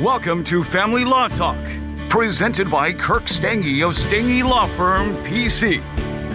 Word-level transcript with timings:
Welcome 0.00 0.44
to 0.44 0.62
Family 0.62 1.06
Law 1.06 1.28
Talk, 1.28 1.56
presented 2.10 2.70
by 2.70 2.92
Kirk 2.92 3.22
Stange 3.22 3.82
of 3.82 3.94
Stange 3.94 4.44
Law 4.44 4.66
Firm, 4.66 5.14
PC. 5.24 5.80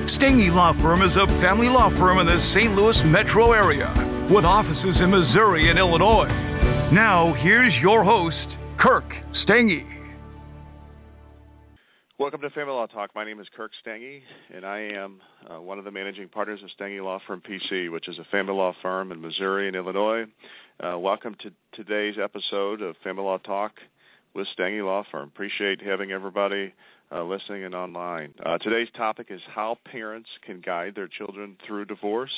Stange 0.08 0.51
Law 0.51 0.72
Firm 0.72 1.03
is 1.03 1.16
a 1.16 1.27
family 1.27 1.69
law 1.69 1.87
firm 1.89 2.17
in 2.17 2.25
the 2.25 2.42
St. 2.42 2.75
Louis 2.75 3.03
metro 3.03 3.51
area 3.51 3.93
with 4.32 4.45
offices 4.45 5.01
in 5.01 5.11
Missouri 5.11 5.69
and 5.69 5.77
Illinois. 5.77 6.27
Now, 6.92 7.33
here's 7.33 7.79
your 7.79 8.04
host, 8.04 8.57
Kirk 8.77 9.21
Stange. 9.32 9.86
Welcome 12.21 12.41
to 12.41 12.51
Family 12.51 12.73
Law 12.73 12.85
Talk. 12.85 13.09
My 13.15 13.25
name 13.25 13.39
is 13.39 13.47
Kirk 13.57 13.71
Stange, 13.83 14.21
and 14.54 14.63
I 14.63 14.77
am 14.77 15.19
uh, 15.49 15.59
one 15.59 15.79
of 15.79 15.85
the 15.85 15.91
managing 15.91 16.29
partners 16.29 16.59
of 16.63 16.69
Stange 16.79 17.04
Law 17.04 17.19
Firm 17.25 17.41
PC, 17.41 17.91
which 17.91 18.07
is 18.07 18.19
a 18.19 18.23
family 18.25 18.54
law 18.54 18.75
firm 18.83 19.11
in 19.11 19.19
Missouri 19.19 19.65
and 19.65 19.75
Illinois. 19.75 20.25
Uh, 20.79 20.99
welcome 20.99 21.36
to 21.41 21.51
today's 21.73 22.18
episode 22.23 22.83
of 22.83 22.95
Family 23.04 23.23
Law 23.23 23.39
Talk 23.39 23.71
with 24.36 24.46
Stange 24.55 24.86
Law 24.86 25.04
Firm. 25.11 25.32
Appreciate 25.33 25.82
having 25.82 26.11
everybody 26.11 26.71
uh, 27.11 27.23
listening 27.23 27.63
and 27.63 27.73
online. 27.73 28.35
Uh, 28.46 28.60
today's 28.60 28.89
topic 28.96 29.32
is 29.32 29.41
how 29.55 29.79
parents 29.91 30.29
can 30.46 30.61
guide 30.61 30.93
their 30.93 31.07
children 31.07 31.57
through 31.65 31.85
divorce. 31.85 32.30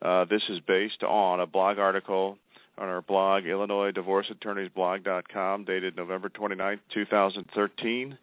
Uh, 0.00 0.26
this 0.26 0.42
is 0.48 0.60
based 0.68 1.02
on 1.02 1.40
a 1.40 1.46
blog 1.46 1.80
article 1.80 2.38
on 2.78 2.86
our 2.86 3.02
blog, 3.02 3.42
IllinoisDivorceAttorneysBlog.com, 3.42 5.64
dated 5.64 5.96
November 5.96 6.28
29, 6.28 6.78
2013. 6.94 8.16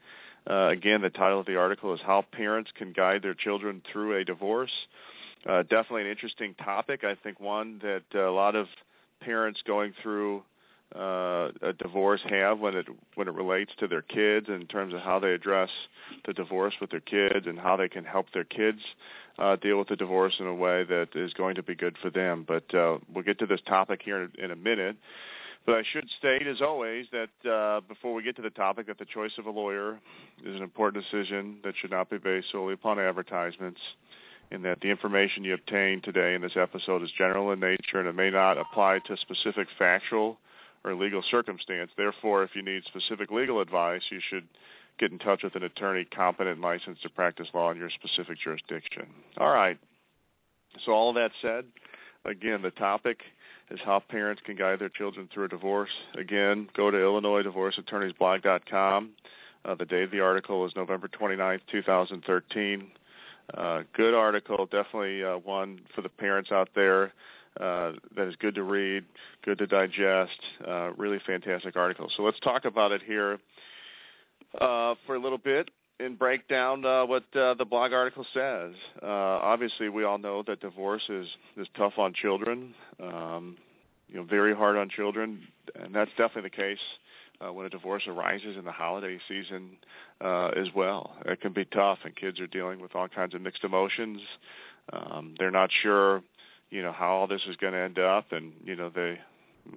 Uh, 0.49 0.69
again, 0.69 1.01
the 1.01 1.09
title 1.11 1.39
of 1.39 1.45
the 1.45 1.55
article 1.55 1.93
is 1.93 1.99
How 2.03 2.25
Parents 2.31 2.71
Can 2.75 2.91
Guide 2.91 3.21
Their 3.21 3.35
Children 3.35 3.83
Through 3.91 4.17
a 4.17 4.25
Divorce. 4.25 4.71
Uh, 5.47 5.61
definitely 5.61 6.01
an 6.01 6.07
interesting 6.07 6.55
topic. 6.55 7.03
I 7.03 7.15
think 7.15 7.39
one 7.39 7.79
that 7.83 8.19
a 8.19 8.31
lot 8.31 8.55
of 8.55 8.67
parents 9.21 9.61
going 9.65 9.93
through 10.01 10.43
uh, 10.95 11.49
a 11.61 11.73
divorce 11.77 12.21
have 12.27 12.59
when 12.59 12.75
it 12.75 12.87
when 13.13 13.27
it 13.27 13.33
relates 13.35 13.71
to 13.79 13.87
their 13.87 14.01
kids 14.01 14.47
in 14.49 14.65
terms 14.65 14.91
of 14.93 15.01
how 15.01 15.19
they 15.19 15.33
address 15.33 15.69
the 16.25 16.33
divorce 16.33 16.73
with 16.81 16.89
their 16.89 16.99
kids 16.99 17.45
and 17.45 17.59
how 17.59 17.75
they 17.75 17.87
can 17.87 18.03
help 18.03 18.25
their 18.33 18.43
kids 18.43 18.79
uh, 19.37 19.55
deal 19.57 19.77
with 19.77 19.87
the 19.87 19.95
divorce 19.95 20.33
in 20.39 20.47
a 20.47 20.53
way 20.53 20.83
that 20.83 21.09
is 21.13 21.31
going 21.33 21.55
to 21.55 21.63
be 21.63 21.75
good 21.75 21.95
for 22.01 22.09
them. 22.09 22.43
But 22.47 22.73
uh, 22.73 22.97
we'll 23.13 23.23
get 23.23 23.37
to 23.39 23.45
this 23.45 23.61
topic 23.67 24.01
here 24.03 24.23
in, 24.23 24.45
in 24.45 24.51
a 24.51 24.55
minute. 24.55 24.97
But 25.65 25.75
I 25.75 25.83
should 25.93 26.07
state, 26.17 26.47
as 26.47 26.61
always, 26.61 27.05
that 27.11 27.49
uh, 27.49 27.81
before 27.87 28.13
we 28.13 28.23
get 28.23 28.35
to 28.37 28.41
the 28.41 28.49
topic, 28.49 28.87
that 28.87 28.97
the 28.97 29.05
choice 29.05 29.31
of 29.37 29.45
a 29.45 29.51
lawyer 29.51 29.99
is 30.43 30.55
an 30.55 30.63
important 30.63 31.03
decision 31.03 31.57
that 31.63 31.73
should 31.79 31.91
not 31.91 32.09
be 32.09 32.17
based 32.17 32.47
solely 32.51 32.73
upon 32.73 32.99
advertisements 32.99 33.79
and 34.51 34.65
that 34.65 34.79
the 34.81 34.89
information 34.89 35.43
you 35.43 35.53
obtain 35.53 36.01
today 36.01 36.33
in 36.33 36.41
this 36.41 36.55
episode 36.55 37.03
is 37.03 37.09
general 37.17 37.51
in 37.51 37.59
nature 37.59 37.99
and 37.99 38.07
it 38.07 38.15
may 38.15 38.31
not 38.31 38.57
apply 38.57 38.99
to 39.05 39.15
specific 39.17 39.67
factual 39.77 40.37
or 40.83 40.95
legal 40.95 41.23
circumstance. 41.29 41.91
Therefore, 41.95 42.43
if 42.43 42.51
you 42.55 42.63
need 42.63 42.83
specific 42.85 43.31
legal 43.31 43.61
advice, 43.61 44.01
you 44.09 44.19
should 44.27 44.47
get 44.97 45.11
in 45.11 45.19
touch 45.19 45.43
with 45.43 45.55
an 45.55 45.63
attorney 45.63 46.05
competent 46.05 46.55
and 46.55 46.61
licensed 46.61 47.01
to 47.03 47.09
practice 47.09 47.47
law 47.53 47.71
in 47.71 47.77
your 47.77 47.89
specific 47.89 48.37
jurisdiction. 48.43 49.07
All 49.37 49.51
right. 49.51 49.77
So, 50.85 50.91
all 50.91 51.09
of 51.09 51.15
that 51.15 51.31
said, 51.41 51.65
again, 52.25 52.61
the 52.61 52.71
topic 52.71 53.19
is 53.71 53.79
how 53.85 53.99
parents 53.99 54.41
can 54.45 54.55
guide 54.55 54.79
their 54.79 54.89
children 54.89 55.29
through 55.33 55.45
a 55.45 55.47
divorce. 55.47 55.89
Again, 56.17 56.67
go 56.75 56.91
to 56.91 56.97
IllinoisDivorceAttorneysBlog.com. 56.97 59.09
Uh, 59.65 59.75
the 59.75 59.85
date 59.85 60.03
of 60.03 60.11
the 60.11 60.21
article 60.21 60.65
is 60.65 60.71
November 60.75 61.07
29th, 61.07 61.61
2013. 61.71 62.91
Uh, 63.53 63.81
good 63.93 64.13
article, 64.13 64.65
definitely 64.65 65.23
uh, 65.23 65.37
one 65.37 65.79
for 65.95 66.01
the 66.01 66.09
parents 66.09 66.51
out 66.51 66.69
there 66.75 67.13
uh, 67.59 67.93
that 68.15 68.27
is 68.27 68.35
good 68.39 68.55
to 68.55 68.63
read, 68.63 69.03
good 69.43 69.57
to 69.57 69.67
digest. 69.67 70.39
Uh, 70.65 70.93
really 70.93 71.19
fantastic 71.25 71.75
article. 71.75 72.09
So 72.15 72.23
let's 72.23 72.39
talk 72.39 72.65
about 72.65 72.91
it 72.91 73.01
here 73.05 73.39
uh, 74.59 74.95
for 75.05 75.15
a 75.15 75.19
little 75.19 75.37
bit 75.37 75.69
and 75.99 76.17
break 76.17 76.47
down 76.47 76.85
uh, 76.85 77.05
what 77.05 77.23
uh, 77.35 77.53
the 77.55 77.65
blog 77.65 77.91
article 77.91 78.25
says. 78.33 78.73
Uh, 79.01 79.05
obviously, 79.05 79.89
we 79.89 80.03
all 80.03 80.17
know 80.17 80.43
that 80.47 80.61
divorce 80.61 81.03
is 81.09 81.27
is 81.57 81.67
tough 81.75 81.93
on 81.97 82.13
children. 82.13 82.73
Um, 83.01 83.57
you 84.07 84.15
know, 84.15 84.23
very 84.23 84.55
hard 84.55 84.77
on 84.77 84.89
children, 84.89 85.47
and 85.75 85.93
that's 85.93 86.09
definitely 86.11 86.43
the 86.43 86.55
case 86.55 86.79
uh, 87.41 87.53
when 87.53 87.65
a 87.65 87.69
divorce 87.69 88.03
arises 88.07 88.57
in 88.57 88.65
the 88.65 88.71
holiday 88.71 89.19
season 89.27 89.77
uh, 90.21 90.47
as 90.47 90.67
well. 90.75 91.15
It 91.25 91.41
can 91.41 91.53
be 91.53 91.65
tough, 91.65 91.99
and 92.03 92.15
kids 92.15 92.39
are 92.39 92.47
dealing 92.47 92.79
with 92.79 92.95
all 92.95 93.07
kinds 93.07 93.35
of 93.35 93.41
mixed 93.41 93.63
emotions. 93.63 94.21
Um, 94.91 95.35
they're 95.37 95.51
not 95.51 95.69
sure, 95.83 96.23
you 96.71 96.81
know, 96.81 96.91
how 96.91 97.09
all 97.09 97.27
this 97.27 97.41
is 97.47 97.55
going 97.57 97.73
to 97.73 97.79
end 97.79 97.99
up, 97.99 98.31
and 98.31 98.53
you 98.63 98.75
know 98.75 98.89
they. 98.93 99.19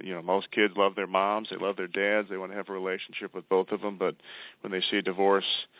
You 0.03 0.15
know, 0.15 0.22
most 0.22 0.50
kids 0.53 0.72
love 0.75 0.94
their 0.94 1.09
moms. 1.09 1.49
They 1.50 1.56
love 1.56 1.77
their 1.77 1.88
dads. 1.88 2.31
They 2.31 2.38
want 2.38 2.50
to 2.53 2.56
have 2.56 2.71
a 2.71 2.72
relationship 2.72 3.34
with 3.34 3.47
both 3.50 3.72
of 3.72 3.82
them. 3.82 3.99
But 3.99 4.15
when 4.62 4.72
they 4.72 4.81
see 4.91 5.03
divorce 5.03 5.44
uh, 5.44 5.72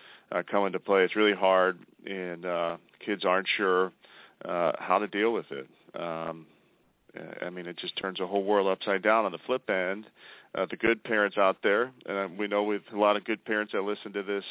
come 0.51 0.67
into 0.67 0.79
play, 0.79 1.05
it's 1.05 1.17
really 1.17 1.35
hard, 1.35 1.79
and 2.07 2.47
uh, 2.47 2.77
kids 3.05 3.25
aren't 3.25 3.49
sure 3.57 3.93
uh, 4.45 4.73
how 4.79 4.99
to 4.99 5.07
deal 5.07 5.33
with 5.33 5.47
it. 5.51 5.69
Um, 6.01 6.47
I 7.43 7.51
mean, 7.51 7.67
it 7.67 7.77
just 7.77 7.97
turns 7.99 8.19
the 8.19 8.27
whole 8.27 8.45
world 8.45 8.67
upside 8.67 9.03
down. 9.03 9.27
On 9.27 9.33
the 9.33 9.39
flip 9.47 9.69
end, 9.69 10.07
uh, 10.57 10.67
the 10.71 10.77
good 10.77 11.05
parents 11.05 11.37
out 11.37 11.59
there, 11.63 11.93
and 12.07 12.39
we 12.39 12.47
know 12.47 12.63
with 12.63 12.83
a 12.93 12.99
lot 12.99 13.17
of 13.17 13.25
good 13.25 13.45
parents 13.45 13.73
that 13.73 13.83
listen 13.83 14.13
to 14.15 14.23
this 14.23 14.45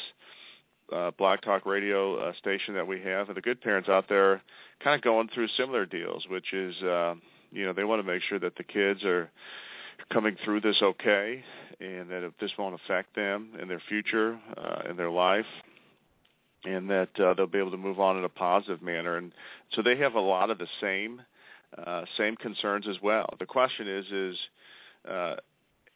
uh, 0.92 1.10
Blog 1.18 1.40
Talk 1.40 1.66
Radio 1.66 2.16
uh, 2.16 2.32
station 2.38 2.74
that 2.74 2.86
we 2.86 3.00
have, 3.00 3.28
and 3.28 3.36
the 3.36 3.40
good 3.40 3.60
parents 3.60 3.88
out 3.88 4.08
there 4.08 4.42
kind 4.82 4.94
of 4.94 5.02
going 5.02 5.28
through 5.34 5.48
similar 5.56 5.86
deals, 5.86 6.26
which 6.28 6.52
is, 6.52 6.74
uh, 6.82 7.14
you 7.50 7.64
know, 7.64 7.72
they 7.72 7.84
want 7.84 8.00
to 8.00 8.06
make 8.06 8.22
sure 8.28 8.38
that 8.38 8.56
the 8.56 8.64
kids 8.64 9.02
are 9.04 9.30
coming 10.12 10.36
through 10.44 10.60
this 10.60 10.76
okay, 10.82 11.42
and 11.80 12.10
that 12.10 12.24
if 12.24 12.32
this 12.40 12.50
won't 12.58 12.74
affect 12.74 13.14
them 13.16 13.50
in 13.60 13.68
their 13.68 13.82
future, 13.88 14.38
uh, 14.56 14.90
in 14.90 14.96
their 14.96 15.10
life, 15.10 15.46
and 16.64 16.88
that 16.90 17.08
uh, 17.18 17.34
they'll 17.34 17.46
be 17.46 17.58
able 17.58 17.70
to 17.70 17.76
move 17.76 18.00
on 18.00 18.16
in 18.16 18.24
a 18.24 18.28
positive 18.28 18.82
manner. 18.82 19.16
And 19.16 19.32
so 19.74 19.82
they 19.82 19.96
have 19.98 20.14
a 20.14 20.20
lot 20.20 20.50
of 20.50 20.58
the 20.58 20.68
same 20.80 21.22
uh, 21.76 22.04
same 22.18 22.36
concerns 22.36 22.86
as 22.88 22.96
well. 23.02 23.32
The 23.38 23.46
question 23.46 23.88
is, 23.88 24.04
is 24.12 24.36
uh, 25.10 25.36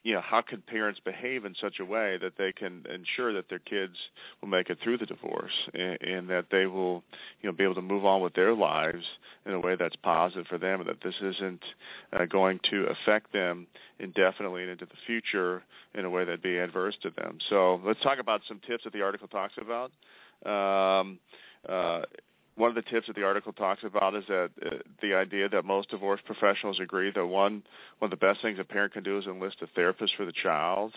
you 0.06 0.15
know, 0.15 0.21
how 0.21 0.41
can 0.41 0.62
parents 0.62 1.00
behave 1.05 1.44
in 1.44 1.56
such 1.60 1.81
a 1.81 1.84
way 1.84 2.16
that 2.22 2.34
they 2.38 2.53
can 2.53 2.84
ensure 2.94 3.34
that 3.34 3.49
their 3.50 3.59
kids 3.59 3.94
will 4.41 4.49
make 4.49 4.71
it 4.71 4.78
through 4.81 4.97
the 4.99 5.05
divorce 5.05 5.50
and, 5.75 6.00
and 6.00 6.31
that 6.31 6.44
they 6.53 6.66
will, 6.66 7.03
you 7.43 7.50
know, 7.50 7.53
be 7.53 7.65
able 7.65 7.75
to 7.75 7.82
move 7.82 8.05
on 8.05 8.22
with 8.22 8.32
their 8.34 8.55
lives 8.55 9.03
in 9.47 9.53
a 9.53 9.59
way 9.59 9.75
that's 9.75 9.97
positive 10.05 10.47
for 10.47 10.59
them, 10.59 10.81
and 10.81 10.88
that 10.88 11.03
this 11.03 11.16
isn't 11.21 11.60
uh, 12.12 12.25
going 12.25 12.60
to 12.71 12.87
affect 12.87 13.32
them 13.32 13.66
indefinitely 13.99 14.62
and 14.62 14.71
into 14.71 14.87
the 14.87 14.93
future 15.09 15.65
in 15.94 16.05
a 16.05 16.10
way 16.10 16.25
that'd 16.25 16.41
be 16.41 16.56
adverse 16.56 16.94
to 17.03 17.10
them. 17.10 17.38
So 17.50 17.81
let's 17.84 18.00
talk 18.05 18.21
about 18.21 18.43
some 18.47 18.60
tips 18.65 18.84
that 18.84 18.93
the 18.93 19.03
article 19.03 19.26
talks 19.26 19.55
about. 19.60 19.91
Um, 20.45 21.19
uh, 21.69 22.03
one 22.57 22.71
of 22.71 22.75
the 22.75 22.91
tips 22.91 23.07
that 23.07 23.17
the 23.17 23.23
article 23.23 23.53
talks 23.53 23.85
about 23.85 24.15
is 24.17 24.25
that 24.29 24.51
uh, 24.65 24.77
the 25.03 25.15
idea 25.15 25.49
that 25.49 25.65
most 25.65 25.91
divorce 25.91 26.21
professionals 26.25 26.81
agree 26.81 27.13
that 27.15 27.27
one 27.27 27.63
one 27.99 28.11
of 28.13 28.19
the 28.19 28.27
best 28.27 28.41
things 28.43 28.59
a 28.59 28.65
parent 28.65 28.95
can 28.95 29.03
do 29.03 29.19
is 29.19 29.27
enlist 29.27 29.57
a 29.63 29.67
therapist 29.69 30.15
for 30.17 30.25
the 30.25 30.33
child. 30.33 30.95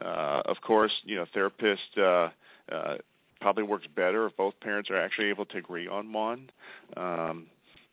Uh, 0.00 0.42
of 0.46 0.56
course, 0.60 0.92
you 1.04 1.16
know, 1.16 1.26
therapist 1.32 1.98
uh, 1.98 2.28
uh, 2.72 2.96
probably 3.40 3.64
works 3.64 3.86
better 3.94 4.26
if 4.26 4.36
both 4.36 4.54
parents 4.60 4.88
are 4.90 4.96
actually 4.96 5.28
able 5.28 5.44
to 5.46 5.58
agree 5.58 5.88
on 5.88 6.12
one. 6.12 6.50
Um, 6.96 7.46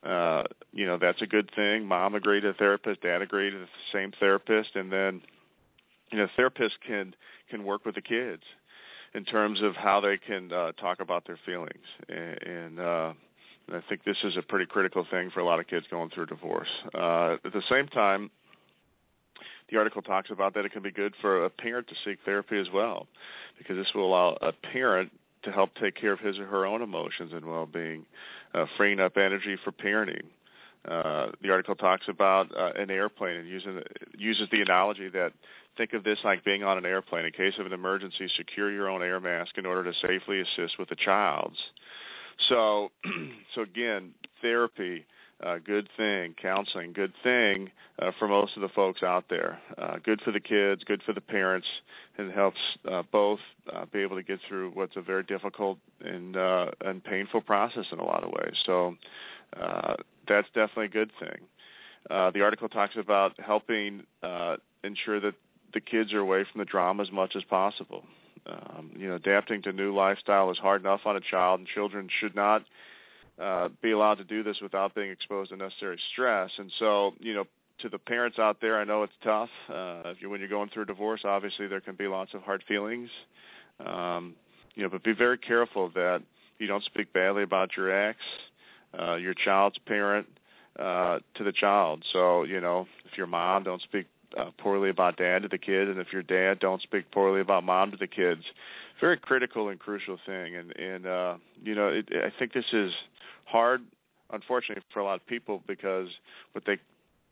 uh, 0.04 0.44
you 0.72 0.86
know, 0.86 0.98
that's 1.00 1.22
a 1.22 1.28
good 1.28 1.50
thing. 1.56 1.86
Mom 1.86 2.16
agreed 2.16 2.42
to 2.42 2.48
the 2.50 2.54
therapist, 2.54 3.02
dad 3.02 3.22
agreed 3.22 3.52
to 3.52 3.60
the 3.60 3.68
same 3.94 4.12
therapist, 4.20 4.76
and 4.76 4.92
then 4.92 5.22
you 6.12 6.18
know, 6.18 6.28
therapists 6.38 6.80
can 6.86 7.16
can 7.50 7.64
work 7.64 7.86
with 7.86 7.96
the 7.96 8.02
kids 8.02 8.44
in 9.14 9.26
terms 9.26 9.62
of 9.62 9.76
how 9.76 10.00
they 10.00 10.18
can 10.18 10.52
uh, 10.52 10.72
talk 10.74 11.00
about 11.00 11.26
their 11.26 11.40
feelings. 11.46 11.86
And, 12.10 12.44
and, 12.44 12.80
uh, 12.80 13.14
I 13.72 13.82
think 13.88 14.04
this 14.04 14.18
is 14.24 14.36
a 14.38 14.42
pretty 14.42 14.66
critical 14.66 15.06
thing 15.10 15.30
for 15.30 15.40
a 15.40 15.46
lot 15.46 15.60
of 15.60 15.68
kids 15.68 15.86
going 15.90 16.10
through 16.10 16.26
divorce. 16.26 16.68
Uh, 16.94 17.38
at 17.46 17.54
the 17.54 17.62
same 17.70 17.88
time, 17.88 18.30
the 19.70 19.78
article 19.78 20.02
talks 20.02 20.30
about 20.30 20.54
that 20.56 20.66
it 20.66 20.74
can 20.74 20.82
be 20.82 20.92
good 20.92 21.14
for 21.22 21.46
a 21.46 21.50
parent 21.50 21.88
to 21.88 21.96
seek 22.04 22.20
therapy 22.26 22.60
as 22.60 22.68
well, 22.74 23.08
because 23.58 23.78
this 23.78 23.88
will 23.96 24.06
allow 24.06 24.38
a 24.42 24.52
parent 24.52 25.12
to 25.44 25.52
help 25.52 25.70
take 25.76 25.96
care 25.96 26.12
of 26.12 26.20
his 26.20 26.38
or 26.38 26.46
her 26.46 26.66
own 26.66 26.82
emotions 26.82 27.32
and 27.34 27.46
well-being, 27.46 28.06
uh, 28.54 28.66
freeing 28.78 29.00
up 29.00 29.16
energy 29.16 29.56
for 29.64 29.72
parenting. 29.72 30.24
Uh, 30.88 31.28
the 31.42 31.50
article 31.50 31.76
talks 31.76 32.06
about 32.08 32.48
uh, 32.58 32.72
an 32.76 32.90
airplane 32.90 33.38
and 33.38 33.48
using, 33.48 33.82
uses 34.18 34.48
the 34.52 34.62
analogy 34.62 35.10
that 35.10 35.32
think 35.78 35.94
of 35.94 36.04
this 36.04 36.18
like 36.24 36.44
being 36.44 36.64
on 36.64 36.78
an 36.78 36.86
airplane. 36.86 37.26
In 37.26 37.32
case 37.32 37.54
of 37.60 37.66
an 37.66 37.74
emergency, 37.74 38.28
secure 38.36 38.72
your 38.72 38.90
own 38.90 39.04
air 39.04 39.20
mask 39.20 39.58
in 39.58 39.66
order 39.66 39.92
to 39.92 39.98
safely 40.02 40.42
assist 40.42 40.80
with 40.80 40.90
the 40.90 40.96
child's. 40.96 41.58
So, 42.50 42.90
so 43.56 43.62
again, 43.62 44.12
therapy, 44.42 45.06
uh, 45.46 45.58
good 45.64 45.88
thing. 45.98 46.36
Counseling, 46.42 46.94
good 46.94 47.14
thing 47.24 47.70
uh, 48.00 48.12
for 48.18 48.28
most 48.28 48.56
of 48.56 48.62
the 48.62 48.70
folks 48.70 49.04
out 49.04 49.26
there. 49.30 49.60
Uh, 49.78 49.98
good 50.04 50.22
for 50.22 50.32
the 50.32 50.40
kids, 50.40 50.84
good 50.84 51.02
for 51.04 51.14
the 51.14 51.22
parents, 51.22 51.68
and 52.18 52.32
helps 52.32 52.60
uh, 52.92 53.04
both 53.12 53.40
uh, 53.72 53.86
be 53.92 54.00
able 54.00 54.16
to 54.16 54.24
get 54.24 54.40
through 54.48 54.72
what's 54.72 54.96
a 54.96 55.02
very 55.02 55.24
difficult 55.24 55.78
and 56.04 56.36
and 56.82 57.04
painful 57.04 57.42
process 57.42 57.86
in 57.92 58.00
a 58.00 58.04
lot 58.04 58.24
of 58.24 58.32
ways. 58.32 58.56
So 58.66 58.96
that's 60.32 60.48
definitely 60.48 60.86
a 60.86 60.90
good 60.90 61.12
thing. 61.20 61.48
Uh, 62.10 62.32
the 62.32 62.42
article 62.42 62.68
talks 62.68 62.96
about 62.98 63.40
helping 63.40 64.04
uh, 64.24 64.58
ensure 64.84 65.20
that 65.20 65.36
the 65.74 65.82
kids 65.82 66.14
are 66.14 66.20
away 66.20 66.46
from 66.52 66.60
the 66.60 66.66
drama 66.66 67.04
as 67.04 67.12
much 67.12 67.36
as 67.36 67.44
possible. 67.44 68.04
Um, 68.46 68.92
you 68.98 69.08
know, 69.08 69.16
adapting 69.16 69.62
to 69.64 69.72
new 69.72 69.94
lifestyle 69.94 70.50
is 70.52 70.58
hard 70.58 70.82
enough 70.82 71.02
on 71.06 71.16
a 71.16 71.22
child, 71.22 71.60
and 71.60 71.68
children 71.68 72.10
should 72.20 72.36
not 72.36 72.64
uh, 73.40 73.70
be 73.82 73.92
allowed 73.92 74.16
to 74.16 74.24
do 74.24 74.44
this 74.44 74.58
without 74.62 74.96
being 74.96 75.12
exposed 75.12 75.52
to 75.52 75.58
necessary 75.58 76.00
stress. 76.12 76.50
And 76.58 76.72
so, 76.80 77.12
you 77.20 77.34
know, 77.34 77.46
to 77.80 77.90
the 77.90 78.00
parents 78.00 78.40
out 78.40 78.58
there, 78.62 78.80
I 78.80 78.84
know 78.84 79.04
it's 79.04 79.14
tough. 79.24 79.50
Uh, 79.70 80.02
if 80.06 80.22
you 80.22 80.30
when 80.30 80.40
you're 80.40 80.50
going 80.50 80.70
through 80.70 80.84
a 80.84 80.88
divorce, 80.88 81.22
obviously 81.24 81.68
there 81.68 81.82
can 81.82 81.96
be 81.96 82.08
lots 82.08 82.34
of 82.34 82.42
hard 82.42 82.64
feelings. 82.68 83.10
Um, 83.86 84.36
you 84.76 84.84
know, 84.84 84.90
but 84.90 85.04
be 85.04 85.14
very 85.14 85.38
careful 85.38 85.90
that 85.96 86.22
you 86.60 86.68
don't 86.68 86.84
speak 86.84 87.12
badly 87.14 87.44
about 87.44 87.76
your 87.76 87.92
ex, 87.92 88.20
your 89.16 89.34
child's 89.34 89.78
parent, 89.80 90.28
uh, 90.80 91.20
to 91.36 91.44
the 91.44 91.52
child. 91.52 92.04
So, 92.12 92.44
you 92.44 92.62
know, 92.62 92.88
if 93.06 93.18
your 93.18 93.28
mom, 93.28 93.64
don't 93.64 93.82
speak 93.82 94.08
uh, 94.38 94.52
poorly 94.58 94.90
about 94.90 95.18
dad 95.18 95.42
to 95.42 95.48
the 95.48 95.58
kid, 95.58 95.90
and 95.90 96.00
if 96.00 96.08
your 96.14 96.24
dad, 96.24 96.60
don't 96.60 96.82
speak 96.82 97.12
poorly 97.12 97.42
about 97.42 97.64
mom 97.64 97.92
to 97.92 97.98
the 97.98 98.08
kids. 98.08 98.42
Very 99.00 99.18
critical 99.18 99.70
and 99.70 99.80
crucial 99.80 100.18
thing, 100.26 100.56
and 100.56 100.76
and 100.78 101.06
uh, 101.06 101.36
you 101.64 101.76
know, 101.76 101.90
it, 101.90 102.08
I 102.12 102.32
think 102.38 102.54
this 102.54 102.66
is 102.72 102.92
hard, 103.46 103.82
unfortunately, 104.32 104.84
for 104.94 105.00
a 105.00 105.04
lot 105.04 105.16
of 105.16 105.28
people 105.28 105.62
because 105.68 106.08
what 106.54 106.64
they 106.66 106.78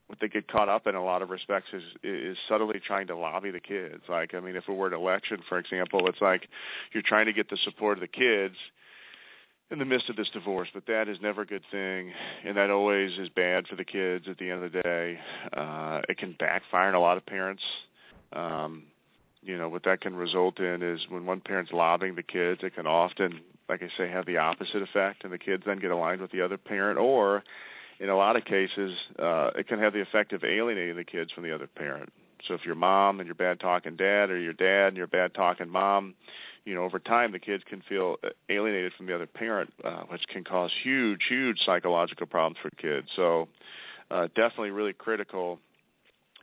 what 0.07 0.19
they 0.19 0.27
get 0.27 0.47
caught 0.51 0.67
up 0.67 0.87
in 0.87 0.95
a 0.95 1.03
lot 1.03 1.21
of 1.21 1.29
respects 1.29 1.67
is 1.71 1.83
is 2.03 2.37
subtly 2.49 2.81
trying 2.85 3.07
to 3.07 3.15
lobby 3.15 3.51
the 3.51 3.59
kids. 3.59 4.01
Like, 4.09 4.33
I 4.33 4.39
mean, 4.39 4.55
if 4.55 4.63
it 4.67 4.73
were 4.73 4.87
an 4.87 4.93
election, 4.93 5.37
for 5.47 5.59
example, 5.59 6.09
it's 6.09 6.21
like 6.21 6.47
you're 6.91 7.03
trying 7.05 7.27
to 7.27 7.33
get 7.33 7.49
the 7.49 7.57
support 7.63 7.97
of 7.97 8.01
the 8.01 8.07
kids 8.07 8.55
in 9.71 9.77
the 9.77 9.85
midst 9.85 10.09
of 10.09 10.15
this 10.15 10.29
divorce, 10.33 10.67
but 10.73 10.85
that 10.87 11.07
is 11.07 11.17
never 11.21 11.41
a 11.41 11.45
good 11.45 11.63
thing, 11.71 12.11
and 12.43 12.57
that 12.57 12.69
always 12.71 13.11
is 13.19 13.29
bad 13.29 13.67
for 13.67 13.75
the 13.75 13.85
kids 13.85 14.25
at 14.27 14.37
the 14.37 14.49
end 14.49 14.63
of 14.63 14.71
the 14.71 14.81
day. 14.81 15.19
Uh, 15.55 16.01
it 16.09 16.17
can 16.17 16.35
backfire 16.39 16.89
on 16.89 16.95
a 16.95 16.99
lot 16.99 17.17
of 17.17 17.25
parents. 17.25 17.61
Um, 18.33 18.83
you 19.41 19.57
know, 19.57 19.69
what 19.69 19.83
that 19.83 20.01
can 20.01 20.15
result 20.15 20.59
in 20.59 20.81
is 20.81 21.01
when 21.09 21.25
one 21.25 21.39
parent's 21.39 21.71
lobbying 21.71 22.15
the 22.15 22.23
kids, 22.23 22.61
it 22.63 22.75
can 22.75 22.87
often, 22.87 23.41
like 23.69 23.83
I 23.83 23.89
say, 23.97 24.09
have 24.09 24.25
the 24.25 24.37
opposite 24.37 24.81
effect, 24.81 25.23
and 25.23 25.31
the 25.31 25.37
kids 25.37 25.63
then 25.65 25.79
get 25.79 25.91
aligned 25.91 26.21
with 26.21 26.31
the 26.31 26.41
other 26.41 26.57
parent, 26.57 26.97
or 26.97 27.43
in 27.99 28.09
a 28.09 28.15
lot 28.15 28.35
of 28.35 28.45
cases, 28.45 28.97
uh, 29.19 29.51
it 29.55 29.67
can 29.67 29.79
have 29.79 29.93
the 29.93 30.01
effect 30.01 30.33
of 30.33 30.43
alienating 30.43 30.95
the 30.95 31.03
kids 31.03 31.31
from 31.31 31.43
the 31.43 31.53
other 31.53 31.67
parent. 31.67 32.11
So 32.47 32.53
if 32.53 32.65
your 32.65 32.75
mom 32.75 33.19
and 33.19 33.27
your 33.27 33.35
bad 33.35 33.59
talking 33.59 33.95
dad, 33.97 34.29
or 34.29 34.39
your 34.39 34.53
dad 34.53 34.87
and 34.87 34.97
your 34.97 35.07
bad 35.07 35.33
talking 35.33 35.69
mom, 35.69 36.15
you 36.65 36.75
know, 36.75 36.83
over 36.83 36.99
time 36.99 37.31
the 37.31 37.39
kids 37.39 37.63
can 37.67 37.81
feel 37.87 38.17
alienated 38.49 38.93
from 38.97 39.05
the 39.05 39.15
other 39.15 39.27
parent, 39.27 39.73
uh, 39.83 40.03
which 40.09 40.23
can 40.31 40.43
cause 40.43 40.71
huge, 40.83 41.21
huge 41.27 41.59
psychological 41.65 42.27
problems 42.27 42.57
for 42.61 42.69
kids. 42.71 43.07
So, 43.15 43.47
uh, 44.11 44.27
definitely 44.35 44.71
really 44.71 44.93
critical 44.93 45.59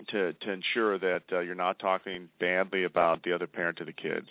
to 0.09 0.33
to 0.33 0.53
ensure 0.53 0.99
that 0.99 1.23
uh, 1.33 1.41
you're 1.41 1.55
not 1.55 1.79
talking 1.79 2.29
badly 2.39 2.85
about 2.85 3.23
the 3.23 3.33
other 3.33 3.47
parent 3.47 3.79
to 3.79 3.85
the 3.85 3.93
kids. 3.93 4.29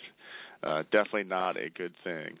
Uh, 0.62 0.82
definitely 0.90 1.24
not 1.24 1.56
a 1.56 1.70
good 1.70 1.94
thing. 2.02 2.38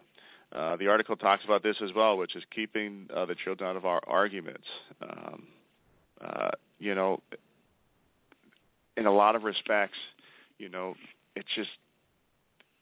Uh, 0.52 0.76
the 0.76 0.88
article 0.88 1.16
talks 1.16 1.44
about 1.44 1.62
this 1.62 1.76
as 1.82 1.90
well, 1.94 2.16
which 2.16 2.36
is 2.36 2.42
keeping 2.54 3.08
uh, 3.14 3.26
the 3.26 3.34
children 3.34 3.68
out 3.68 3.76
of 3.76 3.84
our 3.84 4.00
arguments. 4.06 4.66
Um, 5.02 5.42
uh, 6.20 6.50
you 6.78 6.94
know, 6.94 7.20
in 8.96 9.06
a 9.06 9.12
lot 9.12 9.36
of 9.36 9.42
respects, 9.42 9.98
you 10.58 10.68
know, 10.68 10.94
it's 11.34 11.48
just 11.54 11.70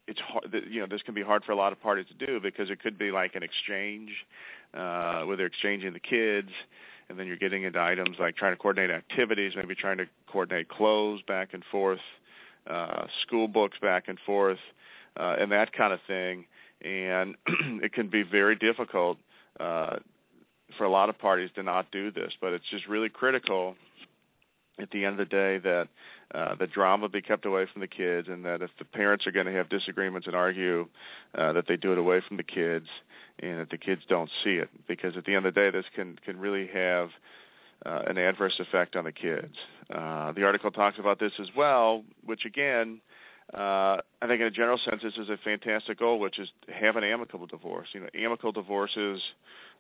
it's 0.07 0.21
hard 0.21 0.55
you 0.71 0.81
know 0.81 0.87
this 0.89 1.03
can 1.03 1.15
be 1.15 1.23
hard 1.23 1.45
for 1.45 1.53
a 1.53 1.57
lot 1.57 1.73
of 1.73 1.81
parties 1.81 2.07
to 2.07 2.27
do 2.27 2.41
because 2.41 2.71
it 2.71 2.81
could 2.81 2.99
be 2.99 3.11
like 3.11 3.35
an 3.35 3.43
exchange 3.43 4.11
uh 4.75 5.23
where 5.23 5.37
they're 5.37 5.47
exchanging 5.47 5.93
the 5.93 6.01
kids 6.01 6.51
and 7.09 7.19
then 7.19 7.27
you're 7.27 7.37
getting 7.37 7.65
into 7.65 7.81
items 7.81 8.17
like 8.19 8.37
trying 8.37 8.53
to 8.53 8.57
coordinate 8.57 8.91
activities 8.91 9.53
maybe 9.57 9.75
trying 9.75 9.99
to 9.99 10.07
coordinate 10.31 10.69
clothes 10.69 11.21
back 11.27 11.55
and 11.55 11.63
forth 11.71 12.01
uh 12.69 13.07
school 13.23 13.49
books 13.49 13.79
back 13.81 14.05
and 14.09 14.19
forth 14.25 14.59
uh 15.19 15.37
and 15.39 15.53
that 15.53 15.73
kind 15.73 15.93
of 15.93 16.01
thing. 16.07 16.47
And 16.83 17.37
it 17.83 17.93
can 17.93 18.09
be 18.09 18.23
very 18.23 18.57
difficult 18.57 19.19
uh 19.61 19.97
for 20.77 20.85
a 20.85 20.91
lot 20.91 21.09
of 21.09 21.19
parties 21.19 21.51
to 21.55 21.63
not 21.63 21.91
do 21.91 22.11
this 22.11 22.33
but 22.41 22.53
it's 22.53 22.69
just 22.71 22.89
really 22.89 23.09
critical 23.09 23.77
at 24.79 24.91
the 24.91 25.05
end 25.05 25.21
of 25.21 25.29
the 25.29 25.37
day 25.37 25.59
that 25.59 25.89
uh, 26.35 26.55
the 26.57 26.67
drama 26.67 27.09
be 27.09 27.23
kept 27.23 27.47
away 27.47 27.67
from 27.73 27.81
the 27.81 27.87
kids, 27.87 28.29
and 28.29 28.45
that 28.45 28.61
if 28.61 28.71
the 28.79 28.85
parents 28.85 29.27
are 29.27 29.31
going 29.31 29.47
to 29.47 29.53
have 29.53 29.69
disagreements 29.69 30.27
and 30.27 30.35
argue, 30.35 30.89
uh, 31.39 31.53
that 31.53 31.67
they 31.69 31.77
do 31.77 31.93
it 31.93 31.99
away 31.99 32.21
from 32.27 32.37
the 32.37 32.43
kids, 32.43 32.87
and 33.39 33.61
that 33.61 33.71
the 33.71 33.79
kids 33.79 34.03
don't 34.09 34.31
see 34.43 34.55
it. 34.57 34.69
Because 34.89 35.17
at 35.17 35.25
the 35.25 35.35
end 35.35 35.47
of 35.47 35.55
the 35.55 35.61
day, 35.61 35.71
this 35.71 35.85
can 35.95 36.19
can 36.25 36.39
really 36.39 36.67
have 36.75 37.11
uh, 37.87 38.03
an 38.07 38.19
adverse 38.19 38.59
effect 38.59 38.97
on 38.97 39.05
the 39.05 39.13
kids. 39.13 39.55
Uh, 39.95 40.33
the 40.33 40.43
article 40.43 40.71
talks 40.71 40.99
about 40.99 41.21
this 41.21 41.33
as 41.41 41.49
well, 41.57 42.05
which 42.25 42.45
again. 42.45 43.01
Uh, 43.53 44.01
I 44.23 44.27
think, 44.27 44.41
in 44.41 44.47
a 44.47 44.51
general 44.51 44.81
sense, 44.89 45.03
this 45.03 45.13
is 45.19 45.29
a 45.29 45.37
fantastic 45.45 45.99
goal, 45.99 46.19
which 46.19 46.39
is 46.39 46.49
have 46.73 46.97
an 46.97 47.05
amicable 47.05 47.47
divorce. 47.47 47.89
You 47.93 48.01
know, 48.01 48.09
amicable 48.15 48.53
divorces 48.53 49.21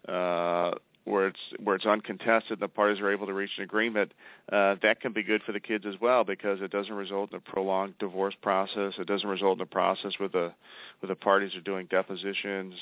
uh, 0.07 0.73
where 1.05 1.29
it's 1.29 1.39
where 1.63 1.77
it's 1.77 1.85
uncontested 1.85 2.61
the 2.61 2.69
parties 2.69 3.01
are 3.01 3.13
able 3.13 3.27
to 3.27 3.35
reach 3.35 3.51
an 3.59 3.65
agreement, 3.65 4.13
uh, 4.53 4.77
that 4.83 5.01
can 5.01 5.13
be 5.13 5.23
good 5.23 5.43
for 5.45 5.53
the 5.53 5.61
kids 5.61 5.85
as 5.87 5.95
well 6.01 6.25
because 6.25 6.61
it 6.63 6.71
doesn't 6.71 6.95
result 6.95 7.31
in 7.31 7.37
a 7.37 7.41
prolonged 7.41 7.95
divorce 7.99 8.35
process. 8.43 8.95
It 8.99 9.07
doesn't 9.07 9.29
result 9.29 9.59
in 9.59 9.63
a 9.63 9.67
process 9.67 10.13
where 10.19 10.29
the 10.29 10.53
where 11.01 11.09
the 11.09 11.15
parties 11.15 11.55
are 11.55 11.61
doing 11.61 11.87
depositions, 11.91 12.75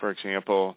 for 0.00 0.10
example, 0.10 0.76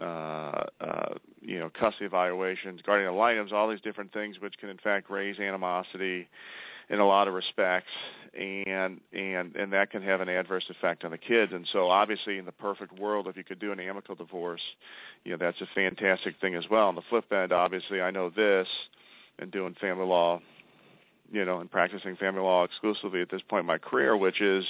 uh, 0.00 0.64
uh, 0.80 1.14
you 1.40 1.58
know, 1.58 1.70
custody 1.70 2.06
evaluations, 2.06 2.80
guardian 2.82 3.10
ad 3.10 3.16
litems, 3.16 3.52
all 3.52 3.70
these 3.70 3.80
different 3.80 4.12
things 4.12 4.36
which 4.40 4.54
can 4.58 4.68
in 4.68 4.78
fact 4.78 5.10
raise 5.10 5.38
animosity 5.38 6.28
in 6.88 7.00
a 7.00 7.06
lot 7.06 7.28
of 7.28 7.34
respects 7.34 7.90
and 8.34 9.00
and 9.12 9.54
and 9.54 9.72
that 9.72 9.90
can 9.90 10.02
have 10.02 10.20
an 10.20 10.28
adverse 10.28 10.64
effect 10.68 11.04
on 11.04 11.10
the 11.12 11.18
kids. 11.18 11.52
And 11.52 11.66
so 11.72 11.88
obviously 11.88 12.38
in 12.38 12.44
the 12.44 12.52
perfect 12.52 12.98
world 12.98 13.28
if 13.28 13.36
you 13.36 13.44
could 13.44 13.58
do 13.60 13.72
an 13.72 13.80
amicable 13.80 14.16
divorce 14.16 14.62
you 15.24 15.30
know 15.32 15.38
that's 15.38 15.60
a 15.60 15.68
fantastic 15.74 16.34
thing 16.40 16.54
as 16.54 16.64
well. 16.70 16.88
On 16.88 16.94
the 16.94 17.02
flip 17.08 17.32
end 17.32 17.52
obviously 17.52 18.00
i 18.00 18.10
know 18.10 18.30
this 18.30 18.68
and 19.38 19.50
doing 19.50 19.74
family 19.80 20.06
law 20.06 20.40
you 21.32 21.44
know 21.44 21.60
and 21.60 21.70
practicing 21.70 22.16
family 22.16 22.40
law 22.40 22.64
exclusively 22.64 23.20
at 23.20 23.30
this 23.30 23.42
point 23.48 23.60
in 23.60 23.66
my 23.66 23.78
career 23.78 24.16
which 24.16 24.40
is 24.40 24.64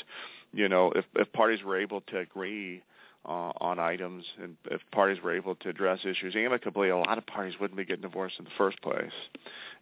you 0.53 0.69
know 0.69 0.93
if 0.95 1.05
if 1.17 1.33
parties 1.33 1.65
were 1.65 1.81
able 1.81 2.01
to 2.03 2.19
agree 2.19 2.83
uh, 3.27 3.53
on 3.61 3.79
items, 3.79 4.25
and 4.43 4.57
if 4.71 4.81
parties 4.93 5.23
were 5.23 5.35
able 5.35 5.55
to 5.57 5.69
address 5.69 6.01
issues 6.05 6.35
amicably, 6.37 6.91
a 6.91 6.97
lot 6.97 7.19
of 7.19 7.27
parties 7.27 7.55
wouldn't 7.61 7.77
be 7.77 7.85
getting 7.85 8.03
divorced 8.03 8.37
in 8.39 8.45
the 8.45 8.51
first 8.59 8.81
place. 8.83 9.13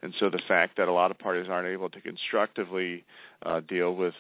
And 0.02 0.14
so 0.18 0.30
the 0.30 0.42
fact 0.46 0.76
that 0.76 0.88
a 0.88 0.92
lot 0.92 1.10
of 1.10 1.18
parties 1.18 1.46
aren't 1.48 1.68
able 1.68 1.90
to 1.90 2.00
constructively 2.00 3.04
uh, 3.44 3.60
deal 3.60 3.94
with 3.94 4.14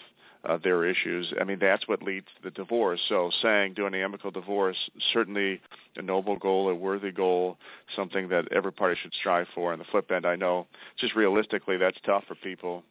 uh, 0.44 0.58
their 0.62 0.84
issues, 0.84 1.32
I 1.40 1.44
mean, 1.44 1.58
that's 1.60 1.86
what 1.86 2.02
leads 2.02 2.26
to 2.36 2.42
the 2.42 2.50
divorce. 2.50 3.00
So 3.08 3.30
saying 3.42 3.74
do 3.74 3.86
an 3.86 3.94
amicable 3.94 4.32
divorce, 4.32 4.76
certainly 5.12 5.60
a 5.96 6.02
noble 6.02 6.36
goal, 6.36 6.68
a 6.68 6.74
worthy 6.74 7.12
goal, 7.12 7.58
something 7.94 8.28
that 8.28 8.50
every 8.50 8.72
party 8.72 8.98
should 9.00 9.14
strive 9.14 9.46
for. 9.54 9.72
On 9.72 9.78
the 9.78 9.84
flip 9.84 10.10
end, 10.10 10.26
I 10.26 10.34
know 10.34 10.66
just 10.98 11.14
realistically 11.14 11.76
that's 11.76 11.98
tough 12.04 12.24
for 12.26 12.34
people. 12.34 12.82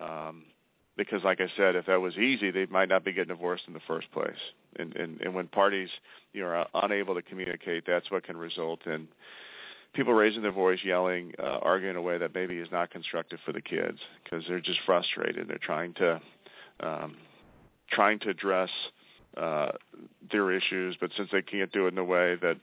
Um, 0.00 0.44
because 0.98 1.22
like 1.24 1.40
I 1.40 1.46
said, 1.56 1.76
if 1.76 1.86
that 1.86 2.00
was 2.00 2.18
easy, 2.18 2.50
they 2.50 2.66
might 2.66 2.90
not 2.90 3.04
be 3.04 3.12
getting 3.12 3.34
divorced 3.34 3.62
in 3.68 3.72
the 3.72 3.80
first 3.86 4.10
place. 4.12 4.36
And 4.78 4.94
and, 4.96 5.20
and 5.22 5.34
when 5.34 5.46
parties 5.46 5.88
you 6.34 6.42
know, 6.42 6.48
are 6.48 6.66
unable 6.74 7.14
to 7.14 7.22
communicate, 7.22 7.84
that's 7.86 8.10
what 8.10 8.24
can 8.24 8.36
result 8.36 8.80
in 8.86 9.08
people 9.94 10.12
raising 10.12 10.42
their 10.42 10.52
voice, 10.52 10.80
yelling, 10.84 11.32
uh, 11.38 11.58
arguing 11.62 11.92
in 11.92 11.96
a 11.96 12.02
way 12.02 12.18
that 12.18 12.34
maybe 12.34 12.58
is 12.58 12.68
not 12.70 12.90
constructive 12.90 13.38
for 13.46 13.52
the 13.52 13.62
kids 13.62 13.98
because 14.22 14.44
they're 14.48 14.60
just 14.60 14.80
frustrated. 14.84 15.48
They're 15.48 15.58
trying 15.58 15.94
to 15.94 16.20
um, 16.80 17.16
trying 17.90 18.18
to 18.20 18.30
address 18.30 18.70
uh, 19.36 19.70
their 20.30 20.52
issues, 20.52 20.96
but 21.00 21.10
since 21.16 21.28
they 21.32 21.42
can't 21.42 21.72
do 21.72 21.86
it 21.86 21.92
in 21.92 21.98
a 21.98 22.04
way 22.04 22.36
that 22.42 22.56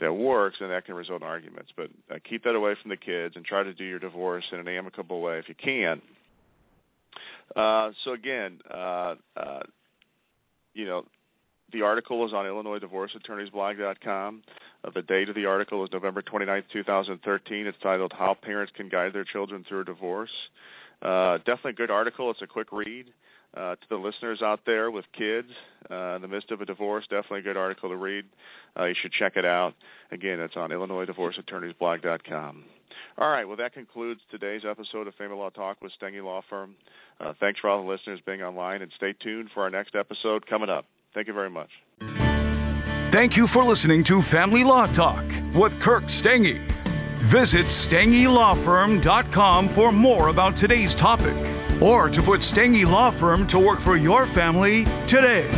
that 0.00 0.14
works, 0.14 0.56
then 0.60 0.70
that 0.70 0.86
can 0.86 0.94
result 0.94 1.22
in 1.22 1.26
arguments. 1.26 1.72
But 1.76 1.90
uh, 2.10 2.18
keep 2.26 2.44
that 2.44 2.54
away 2.54 2.74
from 2.80 2.88
the 2.88 2.96
kids 2.96 3.34
and 3.36 3.44
try 3.44 3.62
to 3.64 3.74
do 3.74 3.84
your 3.84 3.98
divorce 3.98 4.44
in 4.52 4.60
an 4.60 4.68
amicable 4.68 5.20
way 5.20 5.38
if 5.38 5.48
you 5.48 5.54
can. 5.56 6.00
Uh, 7.56 7.90
so 8.04 8.12
again, 8.12 8.60
uh, 8.72 9.14
uh, 9.36 9.60
you 10.74 10.86
know, 10.86 11.04
the 11.72 11.82
article 11.82 12.26
is 12.26 12.32
on 12.32 12.44
IllinoisDivorceAttorneysBlog.com. 12.44 14.42
Uh, 14.82 14.90
the 14.94 15.02
date 15.02 15.28
of 15.28 15.34
the 15.34 15.46
article 15.46 15.84
is 15.84 15.90
November 15.92 16.22
29, 16.22 16.64
2013. 16.72 17.66
It's 17.66 17.78
titled 17.82 18.12
"How 18.16 18.34
Parents 18.34 18.72
Can 18.76 18.88
Guide 18.88 19.12
Their 19.12 19.24
Children 19.24 19.64
Through 19.68 19.80
a 19.80 19.84
Divorce." 19.84 20.30
Uh, 21.02 21.38
definitely 21.38 21.70
a 21.70 21.74
good 21.74 21.90
article. 21.90 22.30
It's 22.30 22.42
a 22.42 22.46
quick 22.46 22.72
read. 22.72 23.06
Uh, 23.52 23.74
to 23.74 23.82
the 23.88 23.96
listeners 23.96 24.42
out 24.42 24.60
there 24.64 24.92
with 24.92 25.04
kids 25.12 25.48
uh, 25.90 26.14
in 26.14 26.22
the 26.22 26.28
midst 26.28 26.52
of 26.52 26.60
a 26.60 26.64
divorce, 26.64 27.04
definitely 27.10 27.40
a 27.40 27.42
good 27.42 27.56
article 27.56 27.88
to 27.88 27.96
read. 27.96 28.24
Uh, 28.78 28.84
you 28.84 28.94
should 29.02 29.10
check 29.10 29.32
it 29.34 29.44
out. 29.44 29.74
Again, 30.12 30.38
it's 30.38 30.54
on 30.54 30.70
IllinoisDivorceAttorneysBlog.com. 30.70 32.64
All 33.18 33.28
right, 33.28 33.44
well, 33.44 33.56
that 33.56 33.74
concludes 33.74 34.20
today's 34.30 34.62
episode 34.64 35.08
of 35.08 35.16
Family 35.16 35.36
Law 35.36 35.50
Talk 35.50 35.82
with 35.82 35.90
Stange 36.00 36.22
Law 36.22 36.42
Firm. 36.48 36.76
Uh, 37.18 37.32
thanks 37.40 37.58
for 37.58 37.68
all 37.68 37.82
the 37.82 37.88
listeners 37.90 38.20
being 38.24 38.40
online, 38.40 38.82
and 38.82 38.92
stay 38.94 39.14
tuned 39.14 39.50
for 39.52 39.64
our 39.64 39.70
next 39.70 39.96
episode 39.96 40.46
coming 40.46 40.70
up. 40.70 40.86
Thank 41.12 41.26
you 41.26 41.34
very 41.34 41.50
much. 41.50 41.70
Thank 43.10 43.36
you 43.36 43.48
for 43.48 43.64
listening 43.64 44.04
to 44.04 44.22
Family 44.22 44.62
Law 44.62 44.86
Talk 44.86 45.24
with 45.54 45.78
Kirk 45.80 46.04
Stange. 46.04 46.79
Visit 47.20 47.66
StangeLawFirm.com 47.66 49.68
for 49.68 49.92
more 49.92 50.28
about 50.28 50.56
today's 50.56 50.94
topic 50.94 51.36
or 51.80 52.08
to 52.08 52.22
put 52.22 52.40
Stange 52.40 52.84
Law 52.84 53.10
Firm 53.10 53.46
to 53.48 53.58
work 53.58 53.80
for 53.80 53.96
your 53.96 54.26
family 54.26 54.84
today. 55.06 55.48